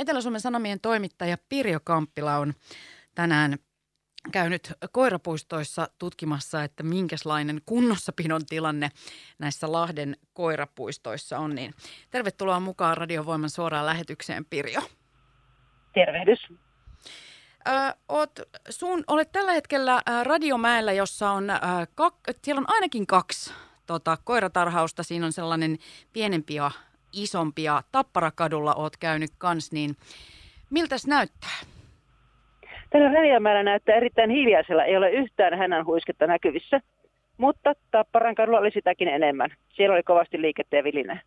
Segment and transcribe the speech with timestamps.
[0.00, 2.54] Etelä-Suomen Sanomien toimittaja Pirjo Kamppila on
[3.14, 3.58] tänään
[4.32, 8.90] käynyt koirapuistoissa tutkimassa, että minkälainen kunnossapidon tilanne
[9.38, 11.54] näissä Lahden koirapuistoissa on.
[11.54, 11.74] Niin
[12.10, 14.80] tervetuloa mukaan Radiovoiman suoraan lähetykseen, Pirjo.
[15.94, 16.48] Tervehdys.
[17.68, 17.72] Ö,
[18.08, 18.40] oot,
[18.70, 21.56] sun, olet tällä hetkellä Radiomäellä, jossa on, ö,
[21.94, 23.52] kak, siellä on ainakin kaksi
[23.86, 25.02] tota, koiratarhausta.
[25.02, 25.78] Siinä on sellainen
[26.12, 26.70] pienempi ja
[27.12, 29.96] isompi ja Tapparakadulla oot käynyt kans, niin
[30.70, 31.60] miltäs näyttää?
[32.90, 36.80] Tällä Räjämäellä näyttää erittäin hiljaisella, ei ole yhtään hänen huisketta näkyvissä.
[37.36, 39.50] Mutta Tapparan kadulla oli sitäkin enemmän.
[39.68, 41.22] Siellä oli kovasti liikettä ja vilinä.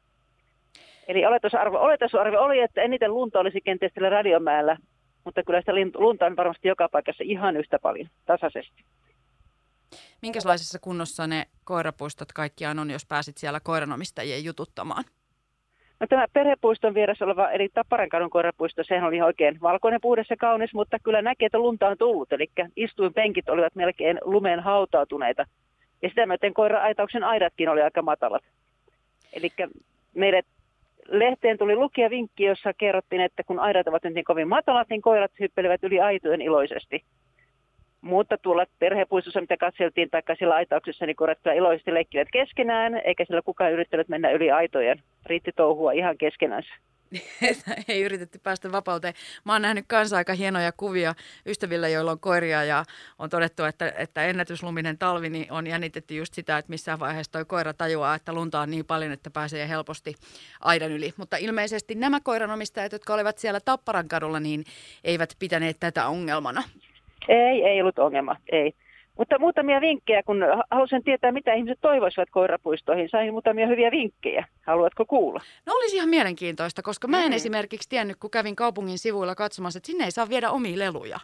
[1.07, 4.77] Eli oletusarvo, oletusarvo oli, että eniten lunta olisi kenties tällä Radiomäellä,
[5.25, 8.83] mutta kyllä sitä lunta on varmasti joka paikassa ihan yhtä paljon, tasaisesti.
[10.21, 15.03] Minkälaisessa kunnossa ne koirapuistot kaikkiaan on, jos pääsit siellä koiranomistajien jututtamaan?
[16.03, 20.73] No, tämä perhepuiston vieressä oleva, eli Tapparan koirapuisto, sehän oli oikein valkoinen puhdas ja kaunis,
[20.73, 22.33] mutta kyllä näkee, että lunta on tullut.
[22.33, 25.45] Eli istuinpenkit olivat melkein lumeen hautautuneita.
[26.01, 28.43] Ja sitä myöten koira-aitauksen aidatkin oli aika matalat.
[29.33, 29.49] Eli
[30.15, 30.41] meille
[31.07, 35.01] lehteen tuli lukia vinkki, jossa kerrottiin, että kun aidat ovat nyt niin kovin matalat, niin
[35.01, 37.03] koirat hyppelevät yli aitojen iloisesti.
[38.03, 43.41] Mutta tuolla perhepuistossa, mitä katseltiin, tai sillä aitauksessa, niin koirat iloisesti leikkivät keskenään, eikä sillä
[43.41, 45.01] kukaan yrittänyt mennä yli aitojen.
[45.25, 46.63] Riitti touhua ihan keskenään.
[47.87, 49.13] ei yritetty päästä vapauteen.
[49.45, 51.15] Mä oon nähnyt kanssa aika hienoja kuvia
[51.45, 52.85] ystävillä, joilla on koiria ja
[53.19, 57.45] on todettu, että, että ennätysluminen talvi niin on jännitetty just sitä, että missään vaiheessa toi
[57.45, 60.15] koira tajuaa, että lunta on niin paljon, että pääsee helposti
[60.59, 61.13] aidan yli.
[61.17, 64.63] Mutta ilmeisesti nämä koiranomistajat, jotka olivat siellä Tapparan kadulla, niin
[65.03, 66.63] eivät pitäneet tätä ongelmana.
[67.27, 68.73] Ei, ei ollut ongelma, ei.
[69.17, 70.37] Mutta muutamia vinkkejä, kun
[70.71, 73.09] halusin tietää, mitä ihmiset toivoisivat koirapuistoihin.
[73.09, 74.47] Sain muutamia hyviä vinkkejä.
[74.61, 75.41] Haluatko kuulla?
[75.65, 77.35] No olisi ihan mielenkiintoista, koska mä en mm-hmm.
[77.35, 81.19] esimerkiksi tiennyt, kun kävin kaupungin sivuilla katsomassa, että sinne ei saa viedä omia leluja.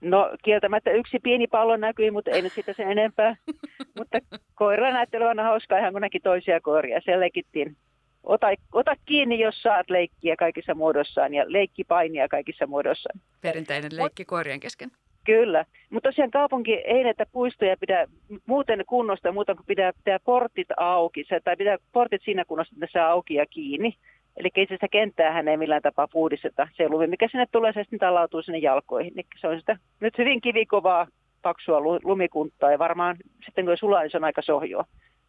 [0.00, 3.36] No kieltämättä yksi pieni pallo näkyi, mutta ei nyt sitä sen enempää.
[3.98, 4.18] mutta
[4.54, 7.00] koira näyttely on hauskaa ihan kun näki toisia koiria.
[7.04, 7.76] Se leikittiin.
[8.24, 13.20] Ota, ota kiinni, jos saat leikkiä kaikissa muodossaan ja leikkipainia kaikissa muodossaan.
[13.40, 14.90] Perinteinen leikki koirien kesken.
[15.24, 18.06] Kyllä, mutta tosiaan kaupunki ei näitä puistoja pidä
[18.46, 22.86] muuten kunnosta muuta kuin pitää, pitää portit auki, se, tai pitää portit siinä kunnossa, että
[22.86, 23.94] ne saa auki ja kiinni.
[24.36, 26.68] Eli itse sitä kenttää hän ei millään tapaa puhdisteta.
[26.76, 29.12] Se lumi, mikä sinne tulee, se sitten talautuu sinne jalkoihin.
[29.16, 31.06] Eli se on sitä nyt hyvin kivikovaa,
[31.42, 34.84] paksua lumikuntaa ja varmaan sitten kun sulaa, niin se on aika sohjoa.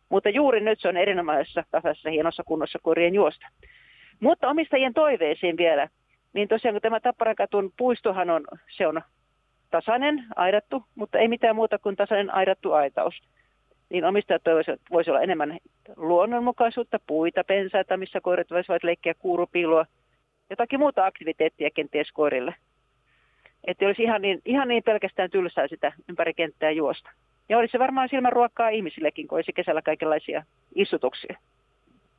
[0.10, 3.48] Mutta juuri nyt se on erinomaisessa tasaisessa hienossa kunnossa korien juosta.
[4.20, 5.90] Mutta omistajien toiveisiin vielä,
[6.34, 8.46] niin tosiaan kun tämä Tapparakatun puistohan on,
[8.78, 9.02] se on
[9.72, 13.22] tasainen, aidattu, mutta ei mitään muuta kuin tasainen aidattu aitaus.
[13.90, 15.58] Niin omistajat toivoisivat, voisi olla enemmän
[15.96, 19.86] luonnonmukaisuutta, puita, pensaita, missä koirat voisivat leikkiä kuurupiilua,
[20.50, 22.56] jotakin muuta aktiviteettia kenties koirille.
[23.68, 27.10] Että olisi ihan niin, ihan niin pelkästään tylsää sitä ympäri kenttää juosta.
[27.50, 30.44] Ja olisi varmaan silmän ruokkaa ihmisillekin, kun olisi kesällä kaikenlaisia
[30.76, 31.38] istutuksia.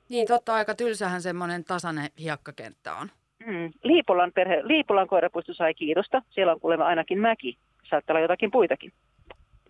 [0.08, 3.10] Niin, totta aika tylsähän semmoinen tasainen hiekkakenttä on.
[3.46, 3.72] Mm.
[3.82, 6.22] Liipolan, perhe, Liipolan koirapuisto sai kiitosta.
[6.30, 7.58] Siellä on kuulemma ainakin mäki.
[7.90, 8.92] Saattaa olla jotakin puitakin.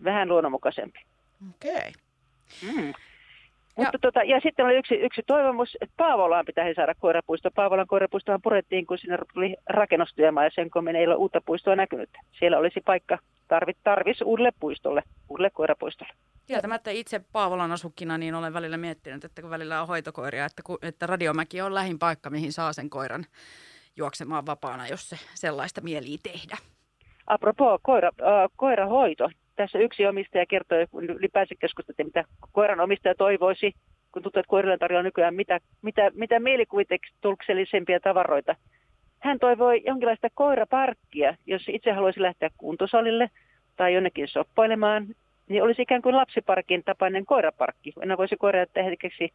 [0.03, 0.99] Vähän luonnonmukaisempi.
[1.49, 1.71] Okei.
[1.71, 1.91] Okay.
[2.75, 2.93] Mm.
[3.77, 7.51] Mutta tota, ja sitten oli yksi, yksi toivomus, että Paavolaan pitäisi saada koirapuisto.
[7.51, 12.09] Paavolan koirapuistohan purettiin, kun sinne tuli rakennustyömaa ja sen kun ei ole uutta puistoa näkynyt.
[12.39, 13.17] Siellä olisi paikka
[13.47, 16.13] tarvit, tarvis uudelle puistolle, uudelle koirapuistolle.
[16.47, 20.77] Kieltämättä itse Paavolan asukkina niin olen välillä miettinyt, että kun välillä on hoitokoiria, että, kun,
[20.81, 23.25] että Radiomäki on lähin paikka, mihin saa sen koiran
[23.97, 26.57] juoksemaan vapaana, jos se sellaista mielii tehdä.
[27.27, 29.29] Apropos koira, äh, koirahoito.
[29.57, 33.73] Tässä yksi omistaja kertoi, ylipäänsä keskusteltiin, mitä koiran omistaja toivoisi,
[34.11, 38.55] kun tuntuu, että koirille tarjoaa nykyään mitä, mitä, mitä mielikuvituksellisempia tavaroita.
[39.19, 43.29] Hän toivoi jonkinlaista koiraparkkia, jos itse haluaisi lähteä kuntosalille
[43.75, 45.07] tai jonnekin soppailemaan,
[45.49, 47.93] niin olisi ikään kuin lapsiparkin tapainen koiraparkki.
[48.01, 49.29] Enää voisi koira jättää hetkeksi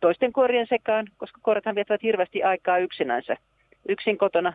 [0.00, 3.36] toisten koirien sekaan, koska koirathan viettävät hirveästi aikaa yksinänsä,
[3.88, 4.52] yksin kotona.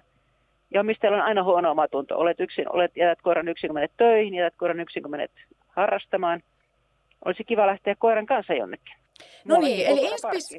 [0.75, 2.18] Ja omistajalla on aina huono omatunto.
[2.18, 5.31] Olet yksin, olet, jätät koiran yksin, kun menet töihin, jätät koiran yksin, kun menet
[5.68, 6.44] harrastamaan.
[7.25, 8.95] Olisi kiva lähteä koiran kanssa jonnekin.
[9.45, 10.57] No niin, eli Inspis,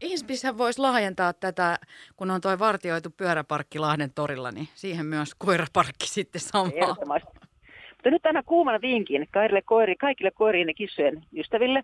[0.00, 1.78] Inspishän voisi laajentaa tätä,
[2.16, 6.96] kun on tuo vartioitu pyöräparkki Lahden torilla, niin siihen myös koiraparkki sitten samaa.
[7.90, 11.82] Mutta nyt aina kuuman vinkin kaikille, koiri, kaikille koirien ja kissojen ystäville.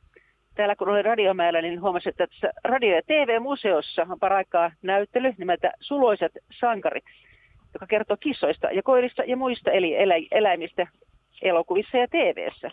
[0.60, 5.72] Täällä kun olen radiomäellä, niin huomasin, että tässä radio- ja TV-museossa on paraikaa näyttely nimeltä
[5.80, 7.04] Suloiset sankarit,
[7.74, 10.86] joka kertoo kissoista ja koirista ja muista eli elä, eläimistä
[11.42, 12.70] elokuvissa ja TV:ssä.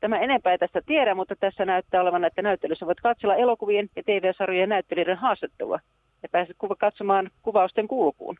[0.00, 4.02] Tämä enempää ei tästä tiedä, mutta tässä näyttää olevan, että näyttelyssä voit katsella elokuvien ja
[4.02, 5.78] TV-sarjojen näyttelijöiden haastattelua.
[6.22, 8.36] ja pääset katsomaan kuvausten kulkuun.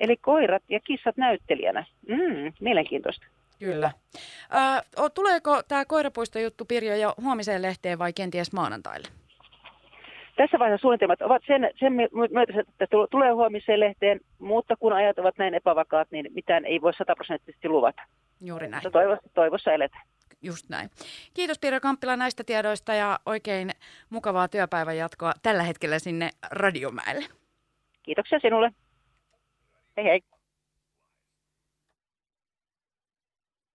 [0.00, 1.84] Eli koirat ja kissat näyttelijänä.
[2.08, 3.26] Mm, mielenkiintoista.
[3.58, 3.90] Kyllä.
[4.98, 9.08] Ö, tuleeko tämä koirapuistojuttu Pirjo jo huomiseen lehteen vai kenties maanantaille?
[10.36, 11.92] Tässä vaiheessa suunnitelmat ovat sen, sen
[12.32, 16.94] myötä, että tulee huomiseen lehteen, mutta kun ajat ovat näin epävakaat, niin mitään ei voi
[16.94, 18.02] sataprosenttisesti luvata.
[18.40, 18.92] Juuri näin.
[18.92, 20.02] toivossa, toivossa eletään.
[20.42, 20.90] Just näin.
[21.34, 23.70] Kiitos Pirjo Kamppila näistä tiedoista ja oikein
[24.10, 27.24] mukavaa työpäivän jatkoa tällä hetkellä sinne Radiomäelle.
[28.02, 28.72] Kiitoksia sinulle.
[29.96, 30.35] Hey, hey.